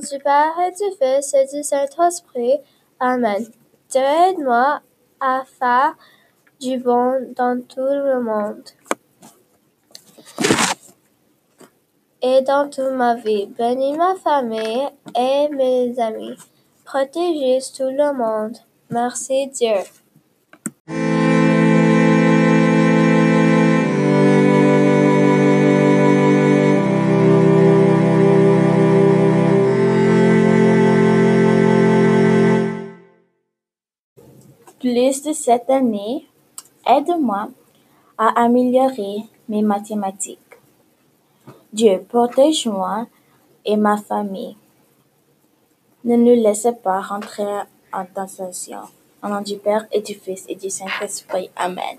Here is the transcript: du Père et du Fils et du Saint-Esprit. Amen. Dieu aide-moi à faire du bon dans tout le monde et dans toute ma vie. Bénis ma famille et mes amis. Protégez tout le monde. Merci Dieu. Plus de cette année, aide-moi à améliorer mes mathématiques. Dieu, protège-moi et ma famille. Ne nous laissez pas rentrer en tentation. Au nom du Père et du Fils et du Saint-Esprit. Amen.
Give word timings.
du 0.00 0.18
Père 0.18 0.54
et 0.66 0.70
du 0.72 0.96
Fils 0.96 1.34
et 1.34 1.46
du 1.54 1.62
Saint-Esprit. 1.62 2.60
Amen. 3.00 3.46
Dieu 3.90 4.00
aide-moi 4.00 4.80
à 5.20 5.44
faire 5.44 5.94
du 6.60 6.78
bon 6.78 7.32
dans 7.36 7.60
tout 7.66 7.80
le 7.80 8.20
monde 8.20 8.68
et 12.22 12.42
dans 12.42 12.68
toute 12.68 12.92
ma 12.92 13.14
vie. 13.14 13.46
Bénis 13.46 13.96
ma 13.96 14.14
famille 14.16 14.88
et 15.16 15.48
mes 15.48 15.98
amis. 15.98 16.36
Protégez 16.84 17.60
tout 17.76 17.90
le 17.90 18.12
monde. 18.12 18.56
Merci 18.90 19.48
Dieu. 19.48 19.76
Plus 34.80 35.22
de 35.22 35.32
cette 35.32 35.68
année, 35.70 36.24
aide-moi 36.86 37.48
à 38.16 38.44
améliorer 38.44 39.24
mes 39.48 39.62
mathématiques. 39.62 40.38
Dieu, 41.72 42.04
protège-moi 42.08 43.06
et 43.64 43.76
ma 43.76 43.96
famille. 43.96 44.56
Ne 46.04 46.16
nous 46.16 46.40
laissez 46.42 46.72
pas 46.72 47.00
rentrer 47.00 47.62
en 47.92 48.04
tentation. 48.04 48.82
Au 49.20 49.28
nom 49.28 49.40
du 49.40 49.56
Père 49.56 49.88
et 49.90 50.00
du 50.00 50.14
Fils 50.14 50.44
et 50.48 50.54
du 50.54 50.70
Saint-Esprit. 50.70 51.50
Amen. 51.56 51.98